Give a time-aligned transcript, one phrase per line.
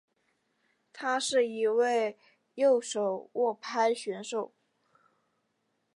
[0.91, 2.17] 他是一位
[2.55, 4.51] 右手握拍选手。